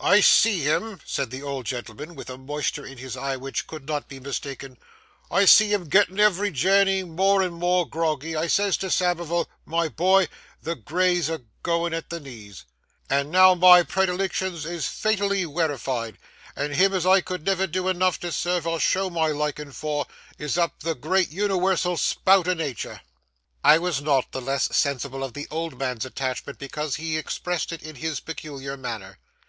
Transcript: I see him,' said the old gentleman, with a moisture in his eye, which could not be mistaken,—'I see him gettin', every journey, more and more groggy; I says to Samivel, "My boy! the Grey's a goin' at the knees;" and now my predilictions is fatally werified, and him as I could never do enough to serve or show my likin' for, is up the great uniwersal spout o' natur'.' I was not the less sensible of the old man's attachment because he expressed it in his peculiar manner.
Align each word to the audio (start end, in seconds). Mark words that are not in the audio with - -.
I 0.00 0.20
see 0.20 0.62
him,' 0.62 0.98
said 1.06 1.30
the 1.30 1.44
old 1.44 1.64
gentleman, 1.66 2.16
with 2.16 2.28
a 2.28 2.36
moisture 2.36 2.84
in 2.84 2.98
his 2.98 3.16
eye, 3.16 3.36
which 3.36 3.68
could 3.68 3.86
not 3.86 4.08
be 4.08 4.18
mistaken,—'I 4.18 5.44
see 5.44 5.72
him 5.72 5.88
gettin', 5.88 6.18
every 6.18 6.50
journey, 6.50 7.04
more 7.04 7.40
and 7.40 7.54
more 7.54 7.86
groggy; 7.88 8.34
I 8.34 8.48
says 8.48 8.76
to 8.78 8.90
Samivel, 8.90 9.48
"My 9.64 9.86
boy! 9.86 10.26
the 10.60 10.74
Grey's 10.74 11.28
a 11.28 11.42
goin' 11.62 11.94
at 11.94 12.10
the 12.10 12.18
knees;" 12.18 12.64
and 13.08 13.30
now 13.30 13.54
my 13.54 13.84
predilictions 13.84 14.64
is 14.66 14.88
fatally 14.88 15.44
werified, 15.46 16.16
and 16.56 16.74
him 16.74 16.92
as 16.92 17.06
I 17.06 17.20
could 17.20 17.46
never 17.46 17.68
do 17.68 17.86
enough 17.86 18.18
to 18.22 18.32
serve 18.32 18.66
or 18.66 18.80
show 18.80 19.08
my 19.08 19.28
likin' 19.28 19.70
for, 19.70 20.06
is 20.36 20.58
up 20.58 20.80
the 20.80 20.96
great 20.96 21.30
uniwersal 21.30 21.96
spout 21.96 22.48
o' 22.48 22.54
natur'.' 22.54 23.02
I 23.62 23.78
was 23.78 24.02
not 24.02 24.32
the 24.32 24.42
less 24.42 24.74
sensible 24.76 25.22
of 25.22 25.34
the 25.34 25.46
old 25.48 25.78
man's 25.78 26.04
attachment 26.04 26.58
because 26.58 26.96
he 26.96 27.16
expressed 27.16 27.70
it 27.70 27.84
in 27.84 27.94
his 27.94 28.18
peculiar 28.18 28.76
manner. 28.76 29.20